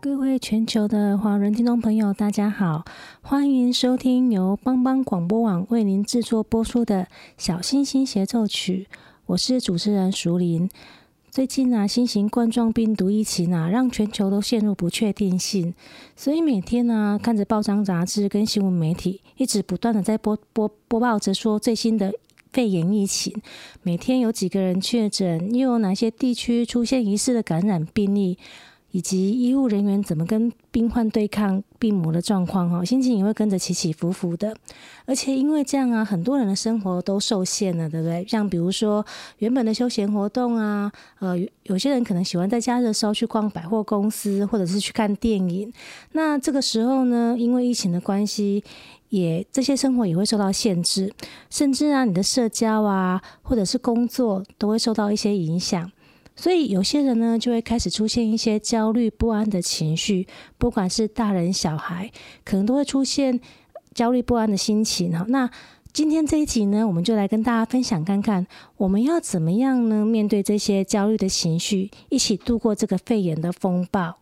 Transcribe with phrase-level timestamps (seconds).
[0.00, 2.84] 各位全球的华人听众朋友，大家好，
[3.20, 7.02] 欢迎收听由帮帮广播网为您制作播出的
[7.36, 8.86] 《小星星协奏曲》，
[9.26, 10.70] 我是主持人淑铃。
[11.32, 15.74] 最近啊，新型冠状病毒疫情啊，让全球都陷入不确定性，
[16.14, 22.14] 所以每天呢，看着报章杂志跟新闻媒体，一直不断的在播播播报着说最新的
[22.52, 23.34] 肺炎疫情，
[23.82, 28.38] 每天有几个人确诊，又有哪些地区出现疑似的感染病例。
[28.90, 34.56] 以及医务人员怎么跟病患对抗病魔的状况哈，心情也会跟着起起伏伏的。
[35.04, 38.24] 而且因为这样啊，很多人的生活都受限了，对不对？
[38.26, 39.04] 像比如说
[39.38, 45.72] 原本的休闲活动啊，呃，有些人可能喜欢在假日的时候去逛百货公司，或者是去看电影。
[46.12, 48.64] 那这个时候呢，因为疫情的关系，
[49.10, 51.12] 也这些生活也会受到限制，
[51.50, 55.90] 甚至啊，你的社交啊，或者是工作都会受到一些影响。
[56.38, 62.12] 所以有些人呢，就会开始出现一些焦虑不安的情绪，不管是大人小孩，
[62.44, 63.40] 可能都会出现
[63.92, 65.10] 焦虑不安的心情。
[65.10, 65.50] 哈，那
[65.92, 68.46] 今天这一集呢，我们就来跟大家分享看看，
[68.76, 74.18] 我们要怎么样呢，面对这些焦虑的情绪，一起度过这个肺炎的风暴。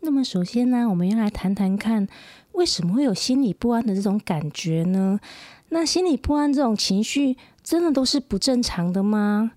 [0.00, 2.08] 那么首先呢，我们要来谈谈看，
[2.50, 5.20] 为什么会有心理不安的这种感觉呢？
[5.68, 9.52] 那心理不安这种情绪，真的都是不正常的吗？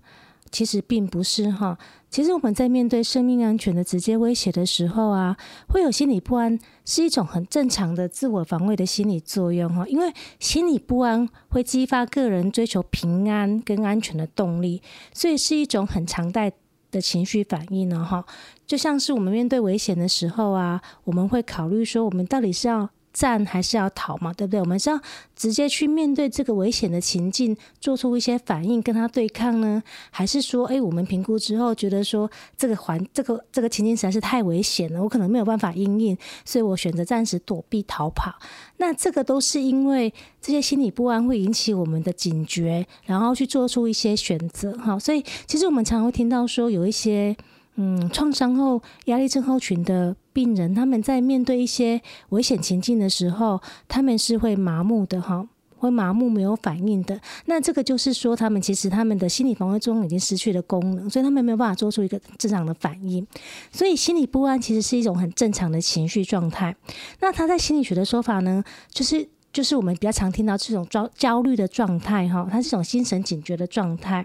[0.50, 1.78] 其实并不是哈，
[2.10, 5.36] 其实我们在面对生命安全的直接威胁的时候啊，
[5.68, 9.86] 会有心理不安，是一种很正常的自我防卫的心理作用哈。
[9.86, 14.82] 因为心理不安会激发个人追求平安跟安全的动力，
[15.12, 16.52] 所以是一种很常态
[16.90, 18.24] 的情绪反应呢哈。
[18.66, 24.60] 就像是我们面对危险的时候啊，我们会考虑说，我们到底是要战还是要逃嘛，对不对？
[24.60, 25.00] 我们是要
[25.34, 38.32] 直接去面对这个危险的情境，做出一些反应跟他对抗呢，还是说，哎，我们评估之后觉得说这个环这个这个情境实在是太危险了，我可能没有办法应应，所以我选择暂时躲避逃跑。
[38.76, 44.72] 那这个都是因为这些心理不安会引起我们的警觉，然后去做出一些选择。
[44.74, 47.36] 哈，所以其实我们常会听到说有一些。
[47.80, 55.44] 嗯，创伤后压力症候群的病人，他们在面对一些危险情境的时候，他们是会麻木的哈，
[55.78, 57.20] 会麻木没有反应的。
[57.46, 63.26] 那这个就是说，他们其实他们的心理防卫中已经失去了功能，所以他们没有办法做出一个正常的反应。
[63.72, 66.76] 所以心理不安其实是一种很正常的情绪状态。
[67.18, 74.24] 那他在心理学的说法呢，就是就是我们比较常听到这种焦焦虑的状态哈，它是一种心神警觉的状态。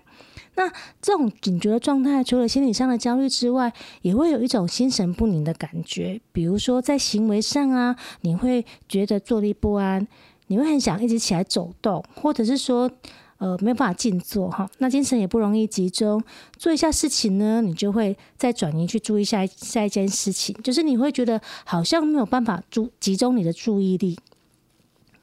[0.56, 0.70] 那
[1.02, 6.22] 这种警觉的状态，除了心理上的焦虑之外，也会有一种心神不宁的感觉。
[6.32, 10.08] 比如说在行为上啊，你会觉得坐立不安，
[10.48, 12.90] 你会很想一直起来走动，或者是说，
[13.40, 14.70] 呃，没有办法静坐哈。
[14.78, 16.24] 那精神也不容易集中，
[16.58, 24.18] 做一下事情呢，你就会再转移去注意下下一件事情，就是你会觉得好像没有办法注集中你的注意力。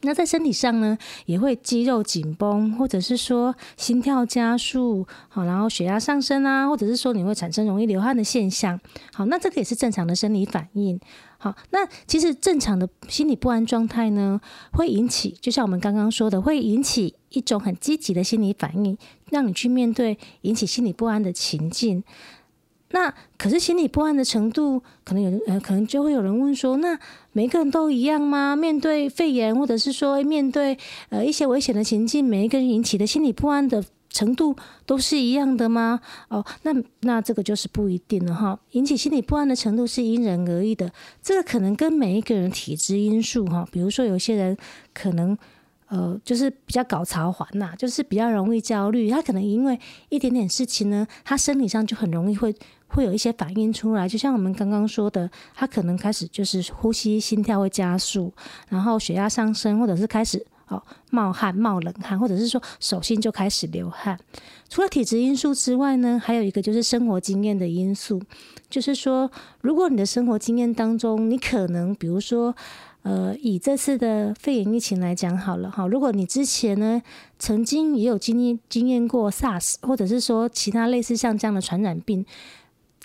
[0.02, 8.80] 那在身体上呢，也会肌肉紧绷，或者是说心跳加速，好，然后血压上升啊，或者是说你会产生容易流汗的现象。
[9.12, 10.98] 好，那这个也是正常的生理反应。
[11.36, 14.40] 好，那其实正常的心理不安状态呢，
[14.72, 18.96] 会引起，就像我们刚刚说的，会引起一种很积极的心理反应，
[19.30, 22.04] 让你去面对引起心理不安的情境。
[22.92, 26.98] 那可是心理不安的程度，可能有呃，可能就会有人问说，那
[27.32, 28.56] 每个人都一样吗？
[28.56, 30.76] 面对肺炎，或者是说面对
[31.08, 34.56] 呃一些危险的情境，每一个人引起的心理不安的程度
[34.86, 36.00] 都是一样的吗？
[36.28, 38.58] 哦，那那这个就是不一定了哈。
[38.72, 44.56] 引起心理不安的程度是因人而异的，这个可能跟每一个人体质因素哈，比如说有些人
[44.92, 45.38] 可能。
[45.90, 49.10] 呃，就是比较搞潮环呐，就是比较容易焦虑。
[49.10, 49.76] 他可能因为
[50.08, 52.54] 一点点事情呢，他生理上就很容易会
[52.86, 54.08] 会有一些反应出来。
[54.08, 58.32] 就像我们刚刚说的，他可能开始就是呼吸、心跳会加速，
[58.68, 64.16] 然后血压上升，或者是开始哦冒汗、冒冷汗，或者是说手心就开始流汗。
[64.68, 68.22] 除了体质因素之外呢，还有一个就是生活经验的因素，
[68.68, 69.28] 就是说，
[69.60, 72.54] 如果你的生活经验当中，你可能比如说。
[73.02, 77.00] 呃，以这次的肺炎疫情来讲好了哈，如果你之前呢
[77.38, 82.26] 曾经也有经历经验过 SARS，或者是说其他类似像这样的传染病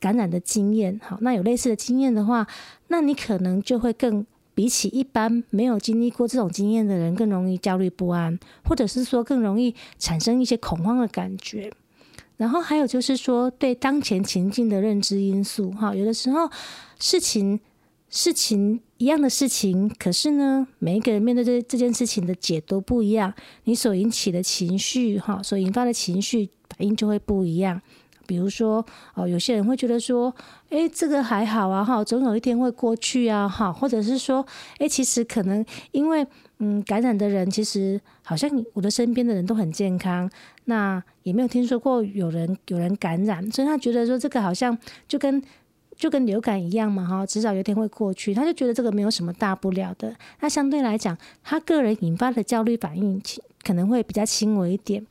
[0.01, 2.45] 感染的经验，好，那有类似的经验的话，
[2.89, 11.71] 那你可能就会更比起一般没有经历过这种经验的人更容易焦虑不安，或者是说更容易产生一些恐慌的感觉。
[12.35, 16.49] 然后还有就是说对当前情境的认知因素哈，有的时候
[16.99, 17.61] 事情。
[18.15, 23.33] 事情一样的事情，可是呢，每一个人面对这这件事情的解读不一样，
[23.65, 27.81] 你所引起的情绪哈，所引发的情绪反应就会不一样。
[28.25, 28.83] 比如说，
[29.15, 30.33] 哦，有些人会觉得说，
[30.69, 34.43] 诶，这个还好啊，哈，总有一天会过去啊，哈，或者是说，
[34.79, 36.25] 诶，其实可能因为
[36.59, 40.31] 嗯，感染的人其实好像我的身边的人都很健康，
[40.63, 45.43] 那也没有听说过有人有人感染，所以他觉得说这个好像就跟。
[45.95, 48.33] 就跟流感一样嘛，哈，迟早有一天会过去。
[48.33, 50.13] 他就觉得这个没有什么大不了的。
[50.41, 53.21] 那相对来讲，他个人引发的焦虑反应
[53.63, 55.05] 可能会比较轻微一点。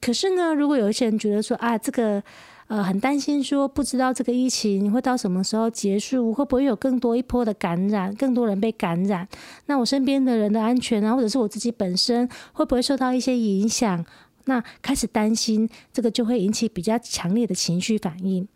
[0.00, 2.22] 可是呢，如果有一些人觉得说啊，这个
[2.68, 9.26] 呃很担心，说不知道这个疫情会到什么时候结束，会不会有更多一波的感染，更多人被感染？
[9.66, 14.04] 那我身边的人的安全啊，或者是我自己本身会不会受到一些影响？
[14.44, 18.46] 那开始担心，这个就会引起比较强烈的情绪反应。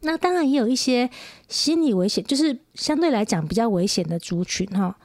[0.00, 1.10] 那当然也有一些
[1.48, 4.96] 心理危险，就是相对来讲比较危险的族群哈。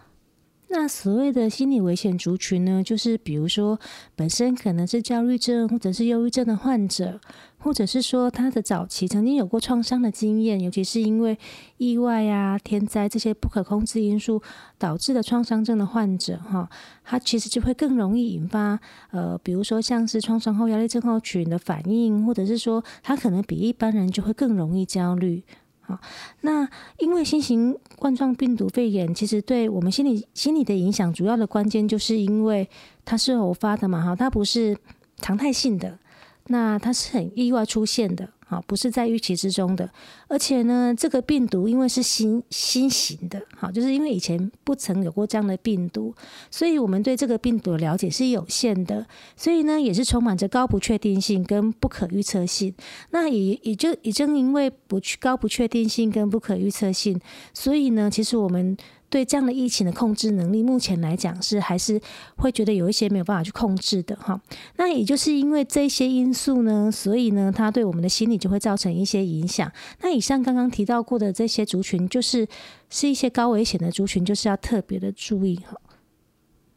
[0.69, 3.79] 那所谓的心理危险族群呢，就是比如说
[4.15, 7.21] 本身可能是焦虑症或者是忧郁症的患者，
[7.63, 11.37] 或者是说他的早期曾经有过创伤的经验，尤其是因为
[11.77, 14.41] 意外啊、天灾这些不可控制因素
[14.77, 16.69] 导致的创伤症的患者哈，
[17.05, 18.77] 他其实就会更容易引发
[19.11, 25.41] 呃，比如说像是创伤后压力症候群的反应，或者是说他可能比一般人就会更容易焦虑。
[25.85, 25.99] 好，
[26.41, 26.67] 那
[26.97, 32.69] 因为新型冠状病毒肺炎，其实对我们心理心理的影响，主要的关键就是因为
[33.03, 34.77] 它是偶发的嘛，哈，它不是
[35.17, 35.99] 常态性的，
[36.47, 38.29] 那它是很意外出现的。
[38.45, 39.89] 好，不是在预期之中的，
[40.27, 46.13] 而且呢，这个病毒因为是新新型的，好，就是因为以前不曾有过这样的病毒，
[46.51, 52.75] 所以我们对这个病毒的了解是有限的，所以呢，也是充满着高不确定性跟不可预测性。
[53.09, 57.19] 那也也就也正因为不去高不确定性跟不可预测性，
[57.55, 58.77] 所以呢，其实我们。
[59.13, 62.01] 对这样的疫情的控制能力，目前来讲是还是
[62.35, 64.41] 会觉得有一些没有办法去控制的哈。
[64.77, 69.71] 那也就是因为这些因素呢，所以呢，它对我们的心理就会造成一些影响。
[70.01, 72.47] 那以上刚刚提到过的这些族群，就是
[72.89, 75.79] 是一些高危险的族群，就是要特别的注意哈。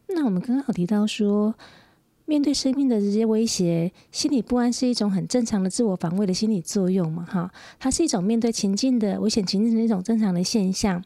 [0.09, 1.55] 那我们刚刚有提到说。
[2.27, 7.25] 面对生命的直接威胁，心理不安是一种很正常的自我防卫的心理作用嘛？
[7.25, 11.03] 哈，它是一种面对情境的危险情境的一种正常的现象。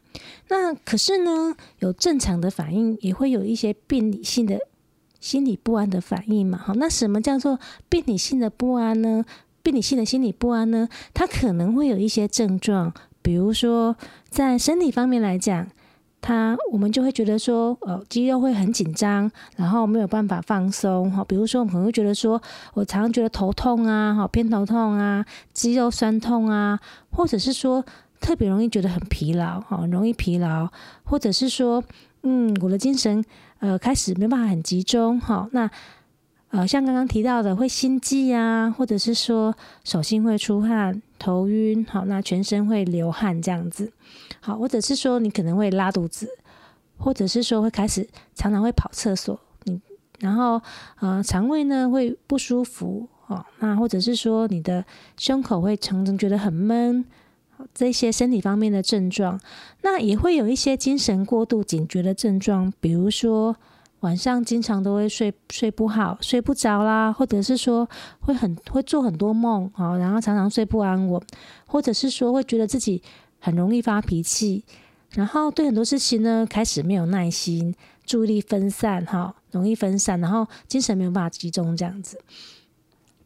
[0.49, 4.57] 那可是呢，有正常的反应，也会有一些病理性的
[5.19, 6.57] 心理不安的反应嘛？
[6.57, 9.23] 哈，那什么叫做病理性的不安呢？
[9.61, 10.89] 病理性的心理不安呢？
[11.13, 13.95] 它可能会有一些症状，比如说
[14.29, 15.67] 在生理方面来讲。
[16.21, 21.25] 他，我们就会觉得说，呃，肌肉会很紧张，然后没有办法放松，哈。
[21.27, 22.41] 比如说，我们可能会觉得说，
[22.73, 26.79] 我常常觉得头痛啊，哈，偏头痛啊，肌肉酸痛啊，
[27.11, 27.83] 或者是说
[28.19, 30.69] 特别容易觉得很疲劳，哈，容易疲劳，
[31.03, 31.83] 或者是说，
[32.23, 33.23] 嗯，我的精神，
[33.59, 35.49] 呃，开始没办法很集中，哈。
[35.51, 35.69] 那，
[36.49, 41.01] 呃，像刚刚提到的，会心悸啊，或者是说手心会出汗。
[41.17, 43.91] 头晕，好，那全身会流汗这样子，
[44.41, 46.27] 好，或者是说你可能会拉肚子，
[46.97, 49.79] 或者是说会开始常常会跑厕所，你
[50.19, 50.61] 然后
[50.99, 54.83] 呃肠胃呢会不舒服，哦，那或者是说你的
[55.15, 57.05] 胸口会常常觉得很闷，
[57.73, 59.39] 这些身体方面的症状，
[59.83, 63.55] 那也会有一些精神过度警觉的症状，比如说
[63.99, 67.87] 晚上经常都会睡睡不好、睡不着啦，或者是说
[68.21, 71.21] 会很会做很多梦啊，然后常常睡不安稳，
[71.67, 73.01] 或者是说会觉得自己
[73.41, 74.63] 很容易发脾气，
[75.09, 82.21] 然后对很多事情呢开始没有耐心，注意力分散哈，容易分散，然后精神没有办法集中这样子。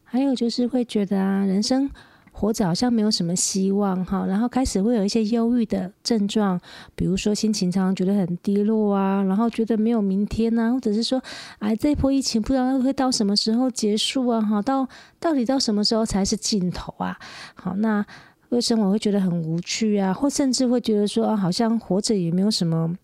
[0.02, 1.90] 还有就是会觉得啊，人生
[2.32, 6.60] 活着好像没有什么希望哈，然后开始会有一些忧郁的症状，
[6.94, 11.22] 比如说心情常常觉得很低落啊，然后觉得没有明天呐，或者是说，
[11.58, 14.40] 哎，这波疫情不知道会到什么时候结束啊？
[14.40, 17.18] 哈，到到底到什么时候才是尽头啊？
[17.54, 18.04] 好，那
[18.50, 20.12] 为什么我会觉得很无趣啊？
[20.12, 22.96] 或甚至会觉得说，好像活着也没有什么，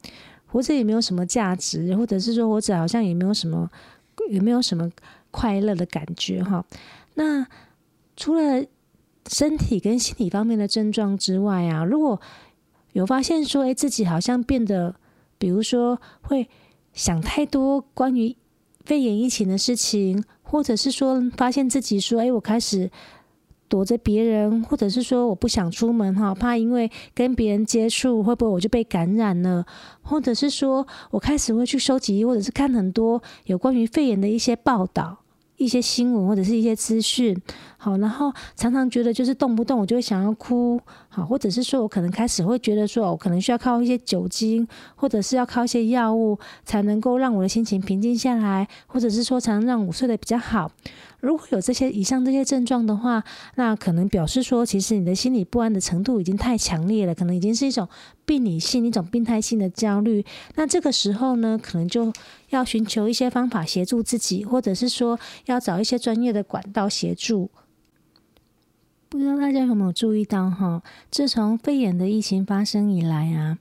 [0.47, 3.71] 活着也没有什么价值，或者是说活着好像也没有什么，
[4.31, 4.91] 也没有什么。
[5.35, 6.63] 快乐的感觉哈，
[7.15, 7.47] 那
[8.19, 8.63] 除了
[9.31, 12.21] 身体跟心理方面的症状之外啊，如果
[12.93, 14.95] 有发现说，哎，自己好像变得，
[15.39, 16.51] 比如说会
[16.93, 18.37] 想太多关于
[18.85, 22.91] 肺炎疫情的事情，或者是说发现自己说，哎，我开始
[23.73, 29.65] 躲着别人，或者是说我不想出门哈，怕因为跟别人接触，会不会我就被感染了？
[30.03, 35.21] 或者是说我开始会去收集，或者是看很多有关于肺炎的一些报道。
[35.59, 37.41] 一些新闻或者是一些资讯，
[37.77, 50.69] 好，然后常常觉得就是动不动我就会想要哭，好，或者是说我可能开始会觉得说，我可能需要靠一些酒精，或者是要靠一些药物才能够让我的心情平静下来，或者是说才能让我睡得比较好。
[51.23, 53.23] 如果有这些以上这些症状的话，
[53.55, 57.89] 那可能表示说，其实你的心理不安的程度已经太强烈了，可能已经是一种
[58.27, 60.25] 病理性、一种病态性的焦虑。
[60.57, 62.13] 那这个时候呢，可能就
[62.51, 67.49] 要寻求一些方法协助自己，或者是说要找一些专业的管道协助。
[69.09, 70.83] 不知道大家有没有注意到哈？
[71.09, 73.59] 自从肺炎的疫情发生以来啊，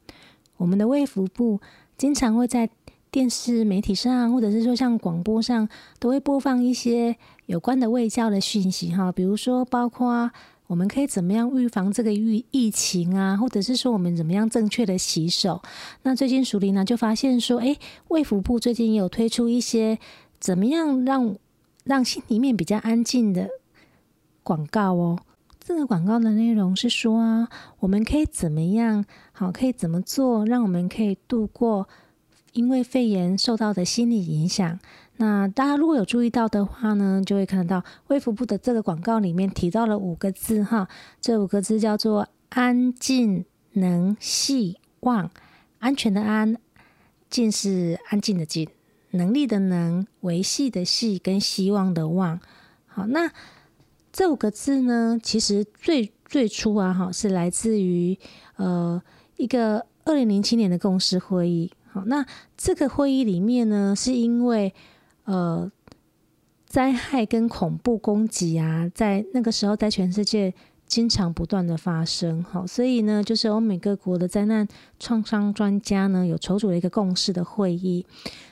[0.58, 1.62] 我们的卫福部
[1.96, 2.68] 经常会在
[3.12, 5.68] 电视媒体上，或者是说像广播上，
[6.00, 7.18] 都会播放一些
[7.52, 10.32] 有关的卫教的讯息哈，比如说包括
[10.68, 15.62] 我们可以怎么样预防这个疫疫情啊，或者是说我们怎么样正确的洗手。
[16.04, 17.78] 那最近淑铃呢就发现说，诶，
[18.08, 20.00] 卫福部最近也有推出一些
[20.40, 21.36] 怎么样让
[21.84, 23.50] 让心里面比较安静的
[24.44, 25.20] 广告哦。
[25.60, 27.50] 这个广告的内容是说啊，
[27.82, 29.04] 我们可以怎么样
[29.34, 31.90] 好，可以怎么做，让我们可以度过。
[32.54, 34.78] 因为肺炎受到的心理影响，
[35.22, 40.88] 那大家如果有注意到的话呢，就会看到卫福部的这个广告里面提到了五个字哈，
[41.22, 45.30] 这五个字叫做“安静能细望”，
[45.78, 46.58] 安全的安，
[47.30, 48.68] 静是安静的静，
[49.12, 52.40] 能力的能，维系的系，跟希望的望。
[52.88, 53.32] 好，那
[54.12, 58.18] 这五个字呢，其实最最初啊，哈，是来自于
[58.56, 59.00] 呃
[59.38, 61.72] 一个二零零七年的共识会议。
[61.92, 62.26] 好，那
[62.58, 64.74] 这个会议里面呢，是因为
[65.26, 65.72] 呃
[66.66, 70.54] 灾害跟恐怖攻击啊，在那个时候在全世界
[70.88, 74.68] 经常不断的发生，好，所以呢，就是欧美各国的灾难
[75.00, 78.06] 创伤专家呢，有筹组了一个共识的会议。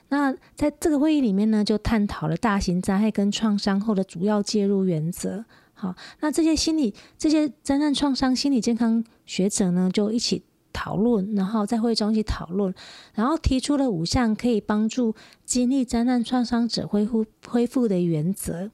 [0.10, 5.46] 那在这个会议里面呢，就探讨了大型灾害跟创伤后的主要介入原则。
[5.74, 10.44] 好，那这些心理、这些灾难创伤心理健康学者呢，就一起。
[10.72, 12.74] 讨论，然后在会中去讨论，
[13.14, 18.70] 然后提出了五项可以帮助经历灾难创伤者恢复恢复的原则。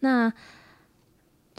[0.00, 0.32] 那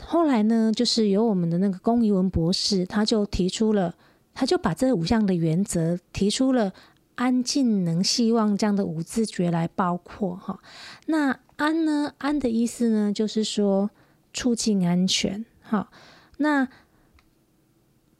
[0.02, 3.96] 后来呢，就是由我们的那个龚怡文博士，他就提出了，
[4.34, 6.74] 他就把这五项的原则提出了
[7.16, 10.60] “安静能希望”这样的五字诀来包括哈。
[11.06, 12.13] 那安呢？
[12.18, 13.92] 安的意思呢，就是说
[14.34, 15.46] 促进安全。
[15.62, 15.90] 哈，
[16.38, 16.68] 那。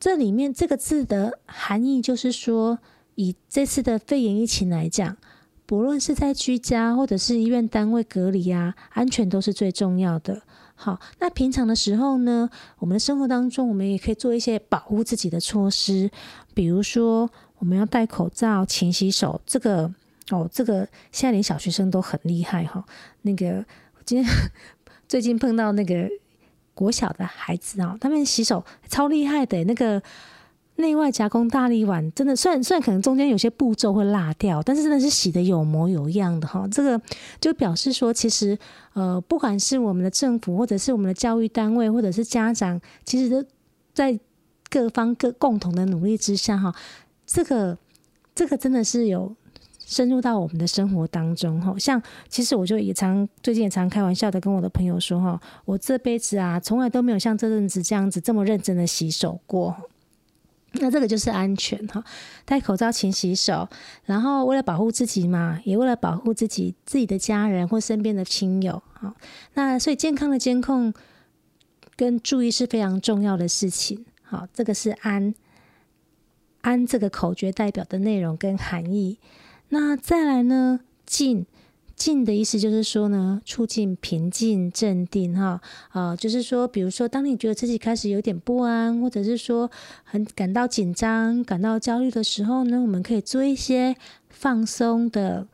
[0.04, 2.78] 这里面这个字的含义就是说，
[3.16, 5.16] 以这次的肺炎疫情来讲，
[5.66, 10.42] 不论是在居家或者是医院单位隔离啊，安全都是最重要的。
[10.76, 16.12] 好，那平常的时候呢，我们的生活当中，我们也可以做一些保护自己的措施，
[16.54, 17.30] 比如说
[17.60, 19.40] 我们要戴口罩、勤洗手。
[19.46, 19.90] 这个
[20.32, 22.84] 哦，这个现在连小学生都很厉害哈。
[23.22, 23.64] 那个
[24.04, 24.30] 今天
[25.08, 26.10] 最近碰到那个。
[26.74, 30.02] 国小的孩子啊，他们洗手超厉害的，那个
[30.78, 36.68] 内外夹攻大立腕，真的，虽然虽然可能中间有些步骤会落掉，但是真的是洗得有模有样的哈。
[36.72, 37.00] 这个
[37.40, 38.58] 就表示说，其实
[38.94, 43.48] 呃，不管是我们的政府，或者是我们的教育单位，或者是家长，其实都
[43.94, 44.20] 在
[44.70, 46.74] 各方各共同的努力之下哈，
[47.26, 47.78] 这个
[48.34, 49.36] 这个真的是有。
[49.94, 59.76] 深入到我们的生活当中，哈，像其实我就也常最近也常开玩笑的跟我的朋友说，哈，我这辈子啊，从来都没有像这阵子这样子这么认真的洗手过。
[60.78, 62.04] 那这个就是安全哈，
[62.46, 63.70] 戴口罩、勤洗手，
[64.06, 68.82] 然后为了保护自己嘛，也为了保护自己自己的家人或身边的亲友。
[68.94, 69.16] 哈，
[69.54, 70.92] 那所以健康的监控
[71.96, 74.04] 跟注意是非常重要的事情。
[74.24, 75.36] 好，这个是安
[76.62, 79.20] 安这个口诀代表的内容跟含义。
[79.74, 81.48] 那再来呢，静。
[81.96, 89.70] 静的意思就是说呢，促进平静、镇定，哈，啊，就是说，比如说，当你觉得自己开始有点不安，或者是说
[90.04, 93.96] 很感到紧张、感到焦虑的时候呢，我们可以做一些
[94.30, 95.48] 放松的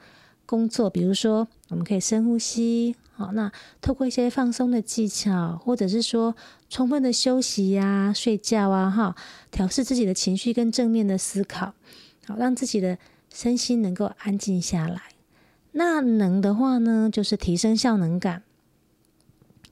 [0.46, 6.36] 工作，比如说，我们可以深呼吸，好，那透过一些放松的技巧，或者是说
[6.70, 9.16] 充分的休息呀、睡觉啊，哈，
[9.52, 11.74] 调适自己的情绪跟正面的思考，
[12.26, 12.98] 好，让自己的
[13.34, 15.02] 身心能够安静下来。
[15.72, 18.42] 那能的话呢，就是提升效能感。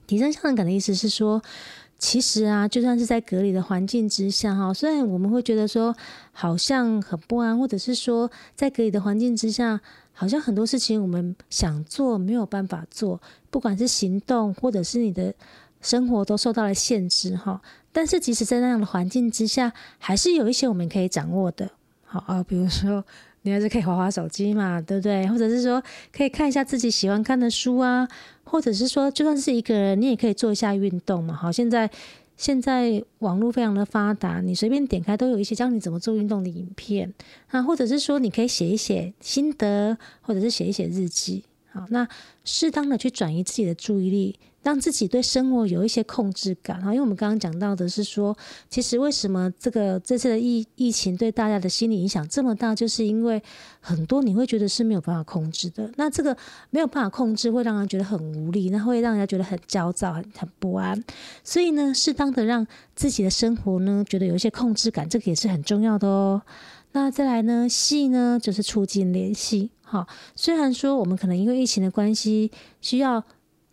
[0.06, 1.42] 提升效能感的意思是说，
[1.98, 5.94] 其实啊，就算是在隔离的环境之下，哈，虽然我们会觉得说
[6.32, 9.80] 好像很不安，或者是说在隔离的环境之下，
[10.12, 15.34] 好像很多事情我们想做没有办法做，不管是行动或者是你的
[15.82, 17.60] 生活都受到了限制，哈。
[17.92, 21.72] 但是即使在那样的环境之下，还是有一些我们可以掌握的，
[22.04, 23.04] 好啊，比如说。
[23.42, 25.26] 你还是可以滑滑手机嘛，对不对？
[25.28, 28.08] 或者是说，可以看一下自己喜欢看的书啊，
[28.44, 31.34] 或者是说，就算是一个人，你也可以做一下运动嘛。
[31.34, 31.90] 好，现在
[32.36, 37.12] 现在网络非常的发达，你随便点开都有一些教你怎么做运动的影片
[37.48, 41.44] 啊，或者是说，你可以写一写心得，或者是写一写日记。
[41.90, 42.08] 那
[42.44, 44.38] 适当的去转移自己的注意力。
[44.60, 48.36] 让自己对生活有一些控制感哈，因为我们刚刚讲到的是说，
[48.68, 53.40] 其实为什么这个这次的疫疫情对大家的心理影响这么大，就是因为
[53.80, 55.90] 很多你会觉得是没有办法控制的。
[55.96, 56.36] 那这个
[56.70, 61.02] 没有办法控制，会让人觉得很无力，那会让人家觉得很焦躁、很很不安。
[61.44, 66.42] 所以呢，适当的让自己的生活呢，觉得有一些控制感，这个也是很重要的哦。
[66.92, 69.70] 那再来呢，系呢就是促进联系。
[69.88, 73.24] 哈，虽然说我们可能因为疫情的关系需要。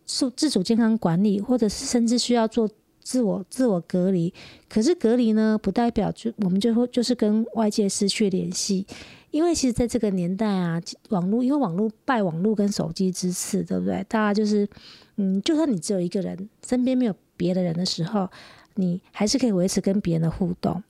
[0.08, 2.70] 自自主健康管理，或者是甚至需要做
[3.02, 4.32] 自我自我隔离。
[4.70, 8.86] 可是隔离呢，不代表就我们就会就是跟外界失去联系。
[9.32, 14.06] 因为其实在这个年代啊，网络因为网络拜网络跟手机之赐，对不对？
[14.08, 14.70] 大家就是
[15.16, 18.30] 嗯，就算你只有一个人，身边没有别的人的时候，
[18.76, 20.84] 你还是可以维持跟别人的互动。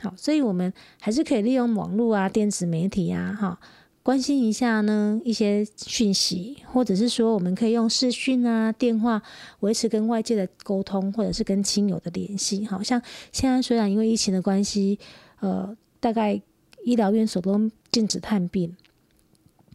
[0.00, 3.60] 好，所以我们还是可以利用网络啊、电子媒体啊，哈。
[4.06, 9.20] 关心一下呢，一些讯息，或者是说，我们可以用视讯啊、电话
[9.58, 12.64] 维持跟外界的沟通，或者是跟亲友的联系。
[12.66, 14.96] 好像现在虽然因为疫情的关系，
[15.40, 16.40] 呃，大概
[16.84, 18.76] 医疗院所都禁止探病，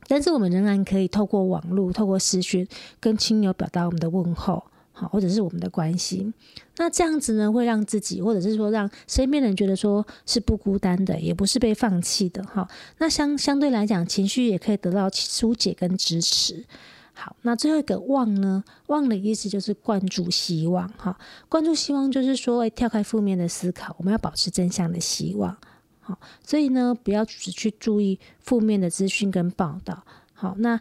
[0.08, 2.66] 但是我们仍然可以透过网络、透过视讯
[3.02, 4.64] 跟亲友表达我们的问候。
[4.94, 6.32] 好，或者是我们的关系，
[6.78, 12.68] 那这样子呢，会让自己，或者是说让身边人觉得说是不孤单的，也不是被放弃的，哈。
[12.98, 16.66] 那相相对来讲，情绪也可以得到疏解跟支持。
[17.14, 25.56] 好，那最后一个望呢，望的意思就是灌注希望，哈，灌注希望就是说，哎，跳开负面的思考，我们要保持正向的希望。
[26.02, 30.04] 好，所以呢，不要只去注意负面的资讯跟报道。
[30.34, 30.80] 好，那。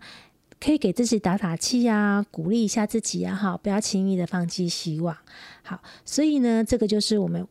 [0.61, 5.17] 可以给自己打打气呀、啊，鼓励一下自己呀，哈，不要轻易的放弃希望。
[5.63, 7.49] 好，所以呢，这个就是我们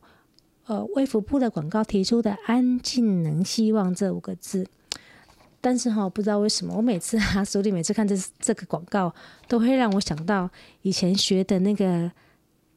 [0.66, 4.64] 呃卫福部的广告提出的“安静能希望”这五个字。
[5.60, 9.12] 但是哈，不知道为什么，我每次啊，手里每次看这这个广告，
[9.48, 10.48] 都会让我想到
[10.82, 12.10] 以前学的那个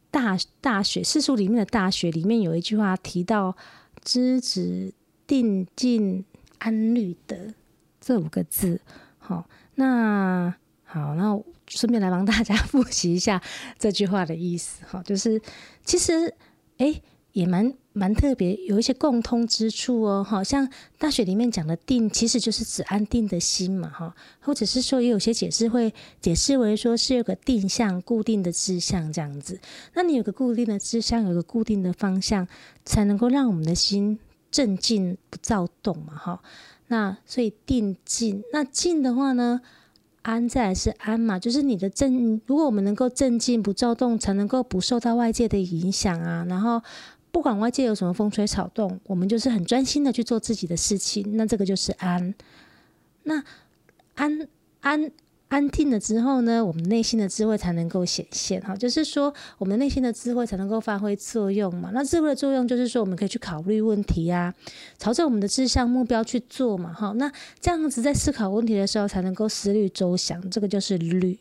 [0.10, 3.56] 大大学四书里面的大学里面有一句话提到
[4.04, 4.92] “知止
[5.28, 6.26] 定静
[6.58, 7.54] 安虑得”
[8.02, 8.82] 这五个字。
[9.20, 9.46] 好。
[9.76, 13.42] 那好，那顺便来帮大家 复习一下
[13.80, 15.42] 这句话的意思哈，就是
[15.84, 16.34] 其实
[16.78, 20.24] 诶也蛮蛮特别，有一些共通之处哦。
[20.24, 29.60] 好像大学里面讲的定，其实就是指安定的心嘛哈，或者是说也有些解释会解释为说是有个定向、固定的志向这样子。
[29.96, 32.48] 那你有个固定的志向，有个固定的方向，
[32.86, 34.20] 才能够让我们的心
[34.54, 36.40] 镇静不躁动嘛哈。
[36.90, 39.60] 那所以定静，那静的话呢，
[40.22, 42.40] 安再来是安嘛，就是你的镇。
[42.46, 46.46] 如果我们能够镇静不躁动，才能够不受到外界的影响啊。
[46.48, 46.80] 然后
[47.32, 51.36] 不管外界有什么风吹草动，我们就是很专心的去做自己的事情。
[51.36, 52.36] 那这个就是安。
[53.24, 53.44] 那
[54.14, 54.48] 安
[54.82, 55.12] 安。
[55.54, 61.92] 安定了之后呢，我们内心的智慧才能够显现哈，就是说我们内心的智慧才能够发挥作用嘛。
[61.94, 64.52] 那智慧的作用就是说，我们可以去考虑问题啊，
[64.98, 67.12] 朝着我们的志向目标去做嘛哈。
[67.18, 71.38] 那这样子在思考问题的时候，才能够思虑周详，这个就是虑。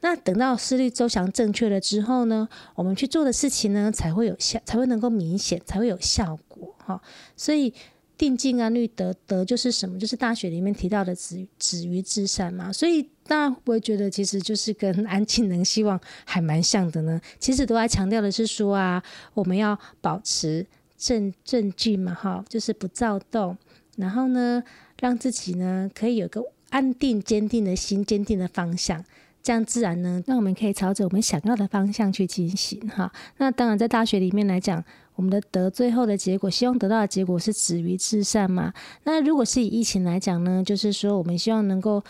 [0.00, 6.74] 那等到思虑周详正确了之后呢，我们去做的事情呢，才会有效，才会能够明显，才会有效果。
[6.78, 7.00] 哈。
[7.36, 7.72] 所以
[8.18, 9.96] 定静安虑得得就是什么？
[9.96, 12.72] 就是大学里面提到的止止于至善嘛。
[12.72, 17.20] 所以那我会觉得其实就是跟安静能希望还蛮像的呢。
[17.38, 19.02] 其实都在强调的是说啊，
[19.34, 23.56] 我们要保持镇镇静嘛，哈，就是不躁动，
[23.96, 24.62] 然后呢，
[25.00, 29.04] 让自己呢可以有个安定坚定的心，坚定的方向。
[29.42, 33.12] 这样自然呢，那我们可以朝着我们想要的方向去进行哈。
[33.36, 34.82] 那当然，在大学里面来讲，
[35.16, 38.72] 我们的得最后的结果，希望得到的结果是止于至善嘛。
[39.02, 42.02] 那如果是以疫情来讲呢，就是说我们希望能够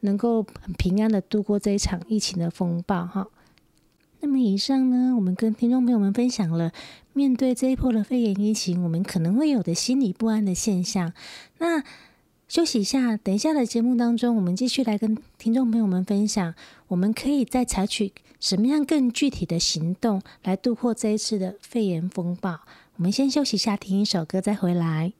[0.00, 3.28] 能够很平安的度过这一场疫情的风暴哈。
[4.20, 6.72] 那么以上呢，我们跟听众朋友们分享了
[7.12, 11.12] 面对这一波的肺炎疫情，我们可能会有的心理不安的现象。
[11.58, 11.84] 那
[12.48, 16.54] 休息一下，等一下的节目当中，我们继续来跟听众朋友们分享，
[16.88, 22.60] 我们可以再采取什么样更具体的行动来度过这一次的肺炎风暴。
[22.96, 25.12] 我们先休息一下，听一首歌，再回来。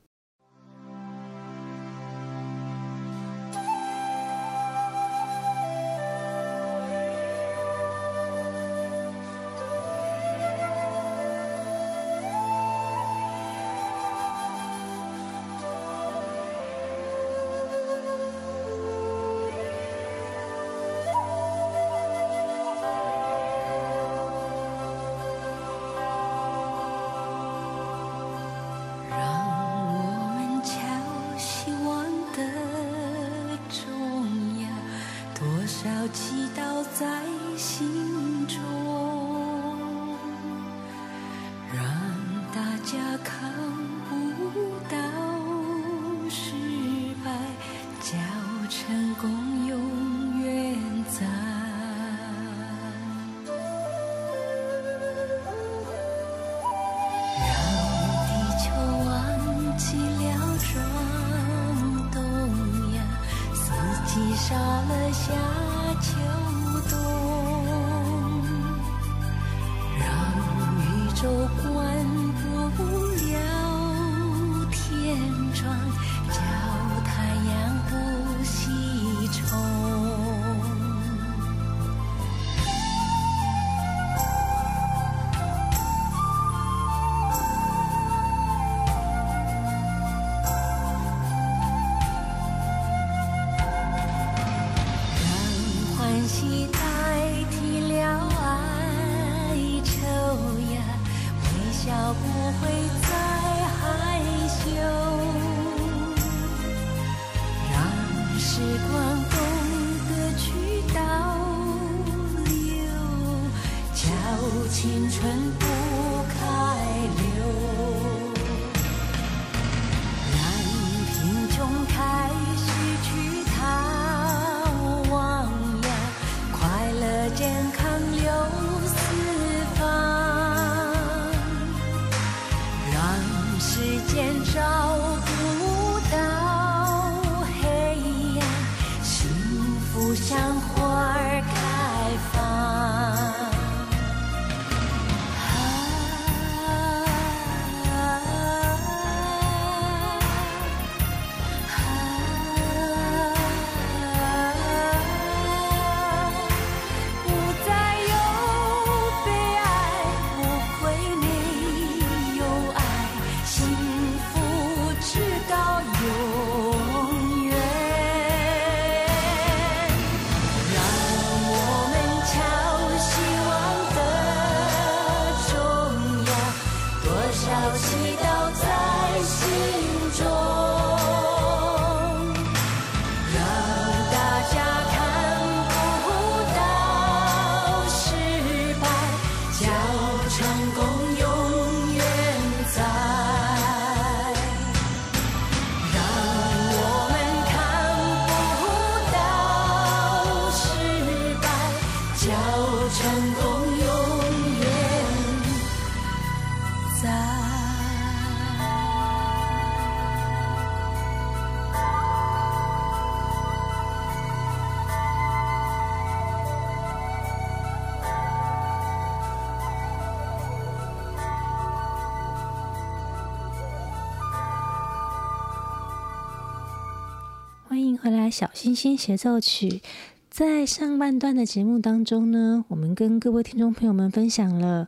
[228.29, 229.81] 小星星协奏曲。
[230.29, 234.87] 在上半段的节目当中呢，我们跟各位听众朋友们分享了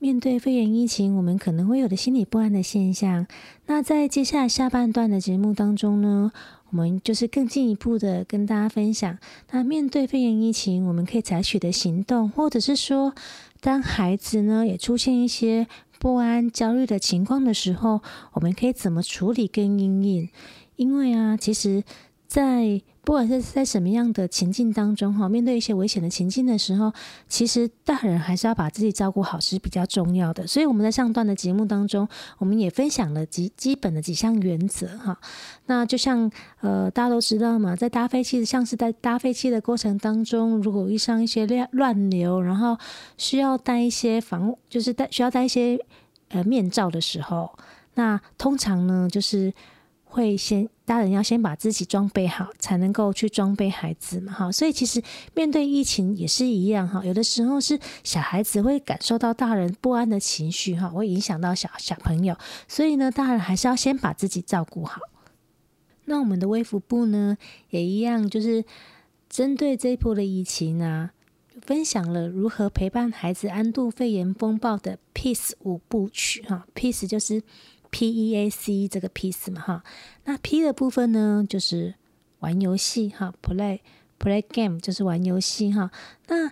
[0.00, 3.26] 面对肺炎疫情，我们可能会有的心理不安的现象。
[3.66, 6.32] 那在接下来下半段的节目当中呢，
[6.70, 9.16] 我们就是更进一步的跟大家分享，
[9.52, 13.14] 那面对肺炎疫情，我们可以采取的行动，或者是说，
[13.60, 15.68] 当孩子呢也出现一些
[16.00, 18.00] 不安、焦虑的情况的时候，
[18.32, 20.28] 我们可以怎么处理跟因应？
[20.74, 21.84] 因为啊，其实。
[22.28, 26.92] 在不管是在什么样的情境当中，哈，面对一些危险的情境的时候，
[27.26, 30.46] 其实大人还是要把自己照顾好是比较重要的。
[30.46, 35.18] 所以我们在上段的节目当中，我们也分享了几基本的几项原则，哈。
[35.64, 42.76] 那就像呃，大家都知道嘛，在搭飞机，像是在搭飞机的过程当中，如果遇上一些乱乱流，然后
[43.16, 45.78] 需要戴一些防，就是戴需要戴一些
[46.28, 47.58] 呃面罩的时候，
[47.94, 49.50] 那通常呢，就是。
[50.10, 54.50] 会先大人要先把自己装备好，才能够去装备孩子嘛，哈。
[54.50, 55.02] 所以其实
[55.34, 57.04] 面对疫情也是一样，哈。
[57.04, 62.36] 有的时候是小孩子会感受到大人不安的情绪，哈，会影响到小小朋友。
[62.66, 65.00] 所以呢，大人还是要先把自己照顾好。
[66.06, 67.36] 那我们的微服部呢，
[67.70, 68.64] 也一样，就是
[69.28, 71.10] 针对这一波的疫情啊，
[71.60, 76.66] 分享了如何陪伴孩子安度肺炎风暴的 Peace 五部曲，哈。
[76.74, 77.42] Peace 就是。
[77.90, 79.84] P E A C 这个 piece 嘛哈，
[80.24, 81.94] 那 P 的部分呢，就是
[82.40, 83.80] 玩游戏哈，play
[84.18, 85.90] play game 就是玩游戏哈。
[86.28, 86.50] 那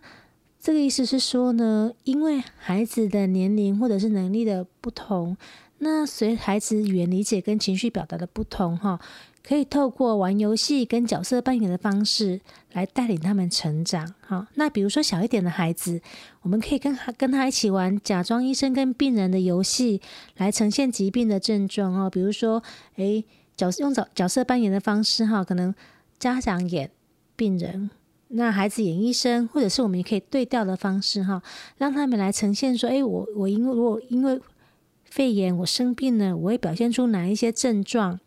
[0.60, 5.36] 这个意思是说呢，因为孩子的年龄或者是能力的不同，
[5.78, 9.00] 那随孩子语言理解跟情绪表达的不同哈。
[9.46, 12.40] 可以透过玩游戏跟角色扮演的方式
[12.72, 14.14] 来带领他们成长。
[14.20, 16.00] 好，那比如说小一点的孩子，
[16.42, 20.00] 我们可以跟他跟他一起玩假装医生跟病人的游戏，
[20.38, 22.10] 来呈现疾病的症状哦。
[22.10, 22.60] 比如说，
[22.96, 23.24] 诶，
[23.56, 25.72] 角用角角色扮演的方式哈，可能
[26.18, 26.90] 家长演
[27.36, 27.88] 病人，
[28.28, 31.40] 那孩子演医生，或者是我们也可以对调的方式哈，
[31.78, 34.40] 让他们来呈现说，诶，我我因为我因为
[35.04, 38.18] 肺炎我生病了，我会表现出哪一些症状。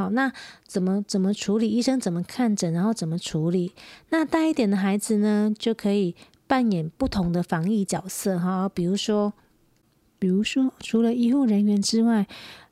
[0.00, 0.32] 好，那
[0.66, 1.68] 怎么怎么处理？
[1.68, 2.72] 医生怎么看诊？
[2.72, 3.74] 然后怎么处理？
[4.08, 8.66] 那大一点的孩子呢，就可以扮演不同的防疫角色哈。
[8.66, 9.34] 比如说，
[10.18, 12.26] 比如说，除了医护人员之外，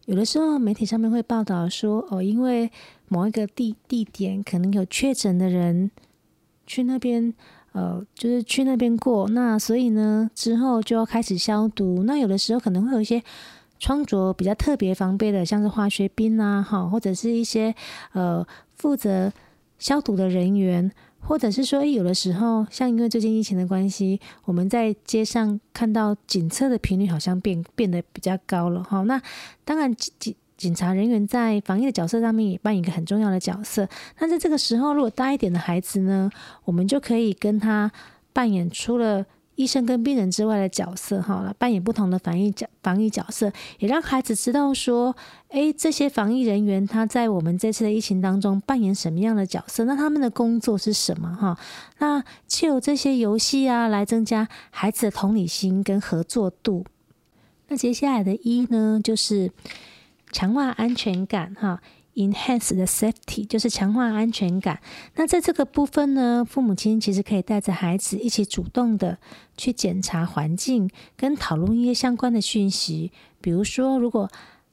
[0.07, 2.71] 有的时候媒体上面会报道说，哦，因为
[3.09, 5.91] 某一个地地点可能有确诊的人
[6.67, 7.35] 去那边，
[7.73, 12.05] 呃，就是去那边过，那所以呢，之后就要开始消毒。
[12.05, 13.23] 那有的时候可能会有一些。
[13.79, 17.75] 穿着比较特别防备的，像是化学兵啊，哈，或者是一些
[18.13, 19.33] 呃负责
[19.79, 29.03] 消毒的人员，或者是说，有的时候，像因为最近疫情的关系，我们在街上看到检测的频率好像变变得比较高了，哈。
[29.03, 29.21] 那
[29.65, 33.89] 当然，警警察人员在防疫的角色上面也扮演一个很重要的角色。
[34.19, 36.29] 那在这个时候，如果大一点的孩子呢，
[36.65, 37.93] 我们就可以跟他
[38.33, 39.25] 扮演出了。
[39.59, 45.17] 医生跟病人之外的角色，哈，来扮演不同的防疫角防疫角色，也让孩子知道说，
[45.49, 49.85] 诶，这些防疫人员他在我们这次的疫情当中扮演什么样的角色？
[49.85, 51.35] 那他们的工作是什么？
[51.35, 51.59] 哈，
[51.99, 56.87] 那就有这些游戏啊，来增加孩子的同理心跟合作度。
[57.67, 59.51] 那接下来的一呢，就是
[60.31, 61.83] 强化安全感，哈。
[62.19, 64.81] Enhance the safety 就是强化安全感。
[65.15, 69.19] 那在这个部分呢，父母亲其实可以带着孩子一起主动的
[69.57, 73.13] 去检查环境，跟讨论一些相关的讯息。
[73.41, 74.29] 比如说，如果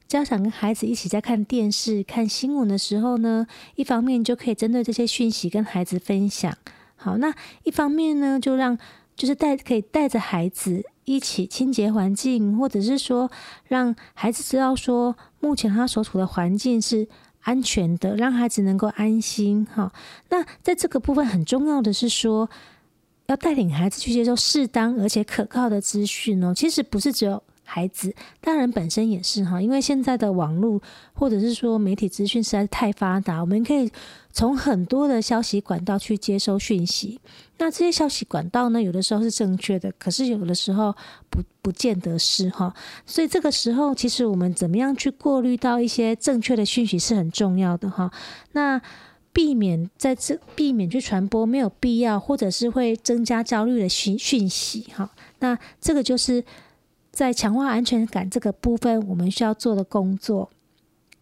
[0.08, 6.52] 家长跟孩子一起在看电视、看新闻的时候呢，一方面就可以针对这些讯息跟孩子分享。
[6.96, 7.32] 好，那
[7.62, 8.76] 一方面呢，就让
[9.14, 13.30] 就是带可以带着孩子一起清洁环境，或者是说
[13.68, 17.06] 让孩子知道说，目前他所处的环境是。
[17.46, 19.92] 安全的，让孩子能够安心哈。
[20.28, 22.50] 那在这个部分很重要的是说，
[23.26, 26.52] 要带领孩子去接受适当而且可靠的资讯哦。
[26.52, 29.60] 其实不是只有孩子，大人本身也是哈。
[29.60, 30.80] 因为现在的网络
[31.12, 33.90] 或者是说媒体资讯实在是太发达，我们可以
[34.32, 37.20] 从很多的消息管道去接收讯息。
[37.58, 40.94] 那这些消息管道呢，有的时候是正确的，可是有的时候
[41.28, 42.72] 不不见得是哈。
[43.04, 48.10] 所以这个时候，其实我们怎么样去过滤到一些正确的讯息是很重要的哈。
[48.52, 48.80] 那
[49.32, 55.10] 避免在这避免去传播没有必要或者是会增加焦虑的讯讯息哈。
[55.40, 56.42] 那这个就是
[57.16, 60.50] 在强化安全感这个部分我们需要做的工作。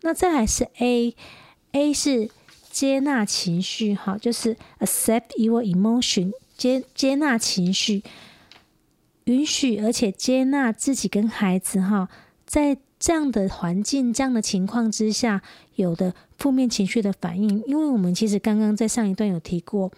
[0.03, 2.29] 那再来是 A，A 是。
[2.75, 8.03] 接纳情绪，哈，就是 accept your emotion，接接纳情绪，
[9.27, 12.09] 允许而且接纳自己跟孩子，哈，
[12.45, 15.41] 在这样的环境、这样的情况之下，
[15.77, 19.93] 有的负面情绪的反应，因为我们其实刚刚在上一段有提过，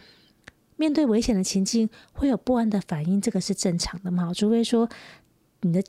[0.76, 4.86] 面对危险的情境会有不安的反应，这个是正常的嘛，除非说
[5.62, 5.82] 你的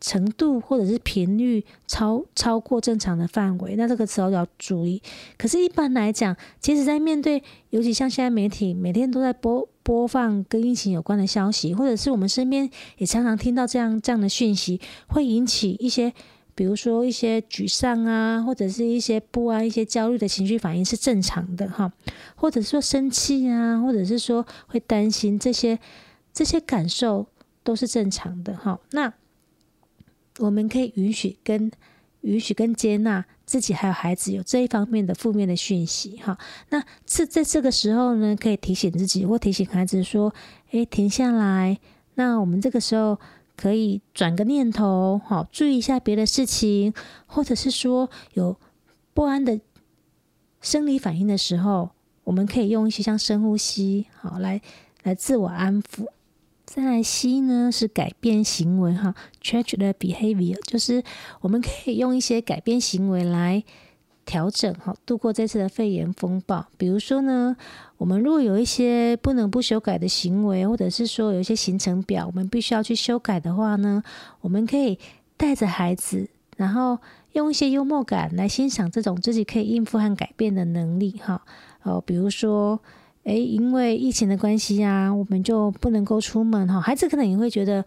[0.00, 5.00] 程度或者是频率超超过正常的范围，那这个时候要注意。
[5.38, 16.12] 可是，一般来讲，其实在面对，尤其像现在媒体每天都在播播放跟疫情有关的消息，或者是我们身边也常常听到这样这样的讯息，会引起一些，
[16.54, 21.90] 比如说一些沮丧啊，或者是一些不安、一些焦虑的情绪反应是正常的哈，
[22.34, 25.78] 或者说生气啊，或者是说会担心这些
[26.34, 27.26] 这些感受
[27.64, 28.78] 都是正常的哈。
[28.92, 29.12] 那
[30.38, 31.72] 我们可以允许跟
[32.20, 36.38] 允许跟接纳自己还有孩子有这一方面的负面的讯息哈。
[36.70, 40.32] 那这在这个时候呢，可以提醒自己或提醒孩子说
[40.70, 41.78] ：“诶，停下来。”
[42.16, 43.18] 那我们这个时候
[43.56, 46.94] 可以转个念头，好，注意一下别的事情，
[47.26, 48.56] 或者是说有
[49.12, 49.60] 不安的
[50.60, 51.90] 生理反应的时候，
[52.24, 54.60] 我们可以用一些像深呼吸，好，来
[55.02, 56.06] 来自我安抚。
[56.74, 61.04] 再来 C 呢，是改变行为哈，change the behavior，就是
[61.40, 63.62] 我们可以用一些改变行为来
[64.24, 66.66] 调整哈，度过这次的肺炎风暴。
[66.76, 67.56] 比如说呢，
[67.96, 74.02] 我们如果有一些不能不修改的行为，或者是说有一些行程表，我们必须要去修改的话呢，
[74.40, 74.98] 我们可以
[75.36, 76.98] 带着孩子，然后
[77.34, 81.40] 用一些幽默感来欣赏这种自己可以应付和改变的能力哈。
[81.84, 82.80] 哦，比如说。
[83.24, 86.80] 诶，因为疫情的关系呀，我们就不能够出门哈。
[86.80, 87.84] 孩子可能也会觉得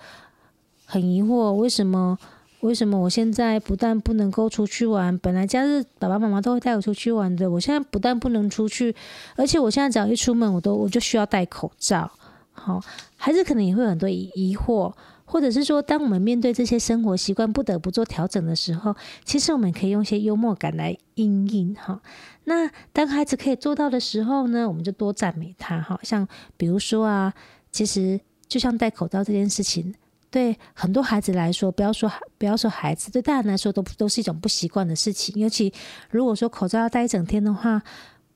[0.86, 2.18] 很疑惑，为什么？
[2.62, 8.96] 为什么我现在不但不能够出去玩，本来假日爸爸妈妈都会带我出去玩的，我现在不但不能出去，
[9.36, 12.10] 而且我现在只要一出门，我都我就需要戴口罩。
[12.52, 12.82] 好，
[13.16, 14.92] 孩子可能也会很多疑疑惑。
[15.30, 22.02] 或者是说，当我们面对这些生活习惯不得不做调整的时候，其实我们可以用一些幽默感来因应哈。
[22.46, 26.00] 那当孩子可以做到的时候呢，我们就多赞美他哈。
[26.02, 27.34] 像比如说啊，
[27.74, 29.94] 其实就像戴口罩这件事情，
[30.32, 35.36] 对很多孩子来说，不要说不要说孩子，对大人来说都都是一种不习惯的事情。
[35.36, 35.74] 尤其
[36.10, 37.82] 如果说口罩要戴一整天的话，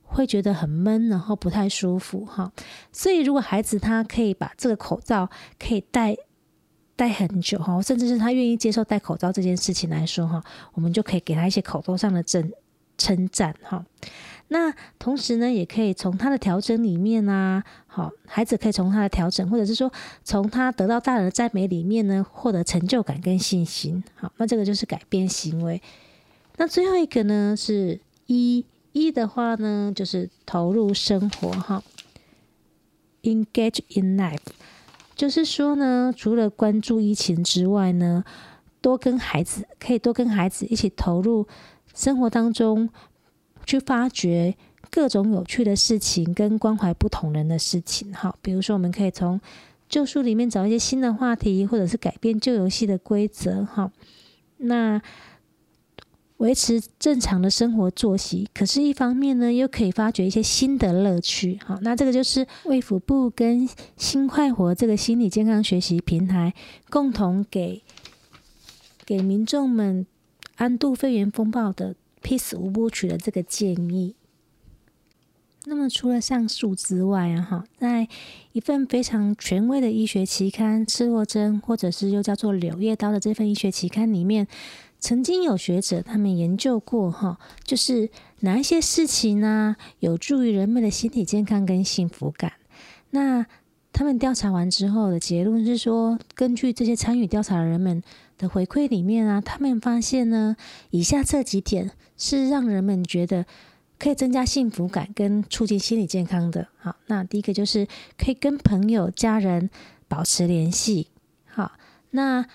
[0.02, 2.52] 会觉得很闷，然后不太舒服哈。
[2.92, 6.14] 所以如果孩子他可以把这个口罩可以戴。
[7.02, 10.40] 戴很久哈，甚至是他愿意接受戴口罩这件事情来说哈，
[10.72, 12.52] 我们就可以给他一些口头上的称
[12.96, 13.84] 称赞哈。
[14.46, 19.90] 那同时呢，也可以从他的调整里面啊，好，孩子可以从他的调整，或者是说
[20.22, 24.04] 从他得到大人的赞美里面呢，获得成就感跟信心。
[24.14, 25.82] 好，那这个就是改变行为。
[26.58, 31.82] 那最后一个呢，是一一的话呢，就是投入生活哈
[33.24, 34.38] ，engage in life。
[35.22, 38.24] 就是说呢，除了关注疫情之外呢，
[38.80, 41.46] 多跟孩子可以多跟孩子一起投入
[41.94, 42.88] 生活当中，
[43.64, 44.56] 去发掘
[44.90, 48.12] 各种有趣的事情，跟关怀不同人的事情。
[48.12, 49.40] 哈，比如说我们可以从
[49.88, 53.64] 旧书里面找一些新的话题，或者是改变旧游戏的规则。
[53.64, 53.92] 哈，
[54.56, 55.00] 那。
[56.42, 61.56] 维持正常的生活作息，可是，一方面呢，又可以发掘一些新的乐趣。
[61.64, 66.52] 好，那这个就是卫福部跟心快活这个心理健康学习平台
[66.90, 67.80] 共同给
[69.06, 70.04] 给民众们
[70.56, 74.16] 安度肺炎风暴的 Peace 五部曲的这个建议。
[75.66, 78.08] 那么，除了上述之外啊，哈，在
[78.50, 84.48] 一份非常权威的医学期刊《赤裸针》或者是又叫做《柳叶刀》的这份医学期刊里面。
[85.02, 92.52] 曾经有学者他们研究过哈，就是哪一些事情呢，有助于人们的心理健康跟幸福感。
[93.10, 93.44] 那
[93.92, 98.00] 他们调查完之后的结论是说，根据这些参与调查的人们
[98.38, 100.54] 的回馈里面啊，他们发现呢，
[100.90, 103.44] 以下这几点是让人们觉得
[103.98, 106.68] 可以增加幸福感跟促进心理健康的。
[106.78, 109.68] 好，那第一个就是可以跟朋友、家人
[110.06, 111.08] 保持联系。
[111.46, 111.72] 好，
[112.10, 112.46] 那。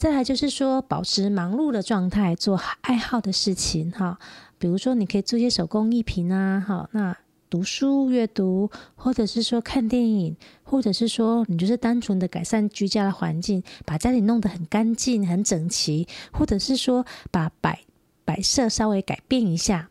[0.00, 4.18] 再来就是说，保持忙碌的状态，做爱好的事情，哈，
[4.58, 7.14] 比如说你可以做一些手工艺品啊，哈，那
[7.50, 17.80] 读书阅读，或者是说看电影，或者是说你就是单纯的改善居家的环境，把家里弄得很干净、很整齐，或者是说把摆
[18.24, 19.90] 摆设稍微改变一下。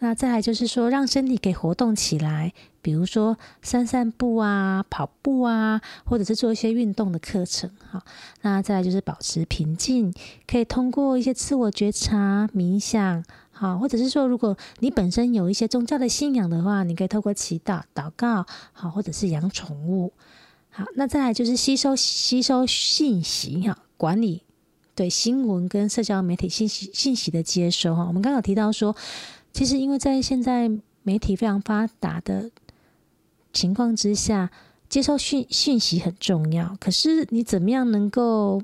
[0.00, 2.52] 那再来就是说，让身体可以活动起来，
[2.88, 7.70] 比如说散散步啊、跑步啊，或者是做一些运动的课程。
[7.92, 8.02] 哈，
[8.40, 10.10] 那再来就是保持平静，
[10.46, 20.10] 可以通过一些自我觉察、冥想，好，或者是说，如果你本身有一些宗教的信仰的话，你可以透过祈祷、祷告，好，或者是养宠物。
[20.70, 24.44] 好，那再来就是吸收吸收信息，哈，管理
[24.94, 27.94] 对新闻跟社交媒体信息信息的接收。
[27.94, 28.96] 哈，我们刚刚有提到说。
[29.50, 30.70] 其实，因为在现在
[31.02, 32.50] 媒体非常发达的
[33.52, 34.50] 情况之下，
[34.88, 36.76] 接受讯讯息很重要。
[36.80, 38.62] 可是，你怎么样能够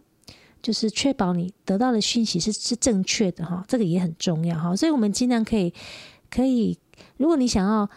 [0.63, 4.75] 就是确保你得到的讯息是是正确的哈，这个也很重要哈。
[4.75, 5.73] 所以，我们尽量可以
[6.31, 6.79] 可以，
[7.17, 7.89] 如果你想要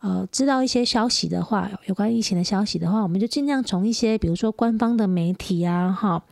[0.00, 6.24] 呃知道一些消息的话，有关疫情的消息的话，我们就尽量从一些比如说官方的媒体啊哈。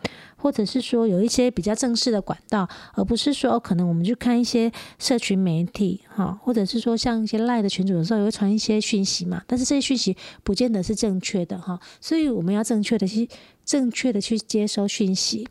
[0.43, 13.28] 或者是说有一些比较正式的管道，而不是说可能我们去看一些社群媒体哈，或者是说像一些赖的群主的时候也会传一些讯息嘛，但是这些讯息不见得是正确的哈，所以我们要正确的去
[13.65, 15.49] 正确的去接收讯息，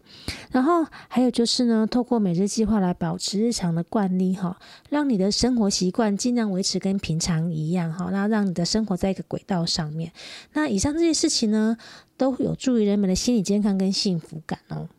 [0.51, 4.59] 然后还有就是呢，透过每日计划来保持日常的惯例哈，
[4.89, 10.11] 让你的生活习惯尽量维持跟平常一样哈，那让你的生活在一个轨道上面。
[10.53, 11.77] 那以上这些事情呢，
[12.17, 14.89] 都有助于人们的心理健康跟幸福感哦。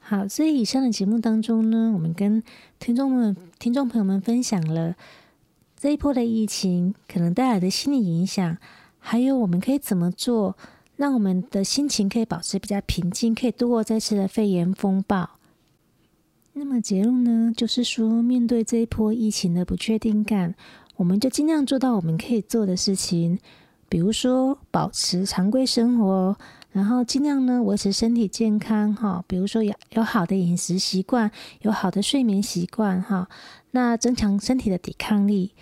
[0.00, 2.42] 好，所以以上的节目当中呢，我们跟
[2.78, 4.96] 听众们、听众朋友们分享了
[5.78, 8.56] 这一波的疫情可能带来的心理影响，
[8.98, 10.56] 还有我们可以怎么做，
[10.98, 15.30] 让我们的心情可以保持比较平静，可以度过这次的肺炎风暴。
[16.54, 20.56] 那么结论呢，就是说，面对这一波疫情的不确定感，
[20.96, 23.38] 我们就尽量做到我们可以做的事情。
[23.88, 26.36] 比如说，保持常规生活，
[26.72, 29.24] 然后尽量呢维持身体健康哈。
[29.28, 31.30] 比如说有有好的饮食习惯，
[31.62, 33.28] 有好的睡眠习惯哈。
[33.70, 35.52] 那增强身体的抵抗力，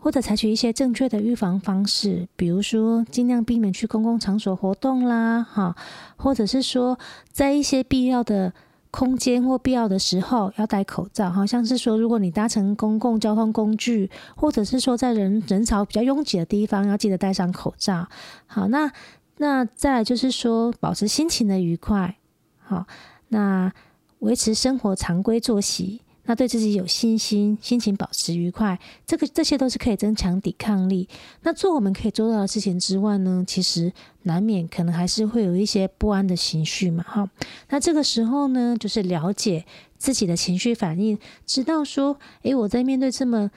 [0.00, 5.76] 或者采取一些正确的预防方式，比如说尽量避免去公共场所活动啦哈，
[6.16, 6.98] 或者是说
[7.30, 8.52] 在一些必要的。
[8.92, 18.08] 空间或必要的时候要戴口罩，好像是说，如果你搭乘公共交通工具，或者是说在人人潮比较拥挤的地方，要记得戴上口罩。
[18.48, 18.90] 好，那
[19.36, 22.16] 那再来就是说，保持心情的愉快，
[22.58, 22.84] 好，
[23.28, 23.72] 那
[24.18, 26.00] 维持生活常规作息。
[26.30, 31.08] 那对自己有信心，心情保持愉快，这个这些都是可以增强抵抗力。
[31.42, 37.02] 那做我们可以做到的事情之外呢，其实难免可能还是会有一些不安的情绪嘛。
[37.02, 37.28] 哈，
[37.70, 39.64] 那这个时候呢，就是了解
[39.98, 43.50] 自己的情绪反应，知道说，诶，我在面对这么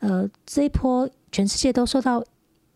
[0.00, 2.22] 呃这一波全世界都受到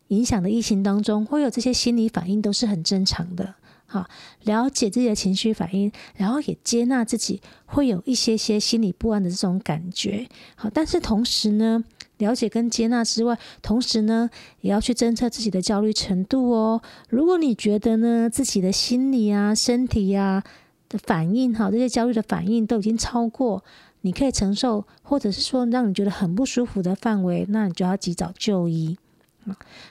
[0.09, 3.55] 影响的疫情当中，会有这些心理反应，都是很正常的。
[3.93, 4.09] 好，
[4.45, 10.27] 了解自己的情绪反应，然后也接纳自己会有一些些心理不安的这种感觉。
[10.55, 11.85] 好，但是同时呢，
[12.17, 14.31] 了解跟接纳之外，同时呢，
[14.63, 16.81] 也要去侦测自己的焦虑程度哦。
[17.11, 20.43] 如果你觉得呢，自己的心理啊、身体啊
[20.89, 23.63] 的反应，哈，这些焦虑的反应都已经超过
[24.01, 28.97] 你可以承受，或者是说让你觉得很不舒服的范围，那你就要及早就医。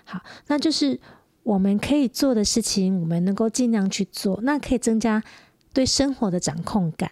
[0.05, 0.99] 好，那就是。
[1.43, 5.23] 我们可以做的事情，我们能够尽量去做，那可以增加
[5.73, 7.11] 对生活的掌控感。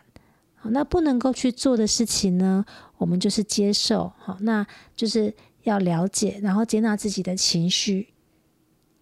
[0.56, 2.64] 好，那不能够去做的事情呢，
[2.98, 4.12] 我们就是接受。
[4.18, 8.10] 好，那就是要了解，然后接纳自己的情绪。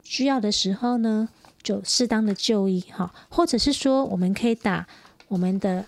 [0.03, 1.27] 需要的时候呢，
[1.61, 2.79] 就适当的就医。
[2.91, 4.87] 哈，或者是说，我们可以打
[5.27, 5.85] 我们的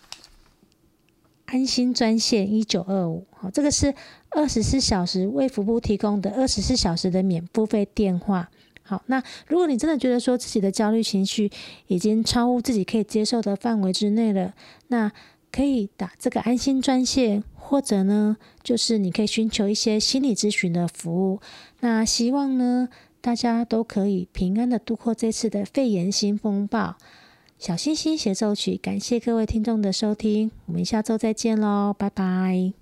[1.46, 3.26] 安心专线一九二五。
[3.32, 3.94] 好，这个是
[4.32, 8.50] 二十四小时卫福部提供的二十四小时的免付费电话。
[8.90, 11.52] 好，那如果你真的觉得说自己的焦虑情绪
[11.86, 14.52] 已经超乎自己可以接受的范围之内了，
[14.88, 15.12] 那
[15.52, 21.40] 可以打这个安心专线，或者呢，就是你可以寻求一些心理咨询的服务。
[21.82, 22.90] 那希望呢，
[23.22, 26.96] 大家都可以平安的度过这次的肺炎新风暴。
[27.60, 32.79] 小星星协奏曲，感谢各位听众的收听，我们下周再见喽，拜拜。